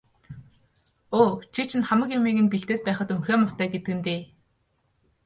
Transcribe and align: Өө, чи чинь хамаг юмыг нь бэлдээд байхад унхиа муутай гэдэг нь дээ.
Өө, 1.19 1.31
чи 1.53 1.61
чинь 1.69 1.87
хамаг 1.87 2.09
юмыг 2.17 2.37
нь 2.41 2.51
бэлдээд 2.51 2.81
байхад 2.85 3.13
унхиа 3.15 3.35
муутай 3.39 3.67
гэдэг 3.71 3.93
нь 3.97 4.03
дээ. 4.07 4.21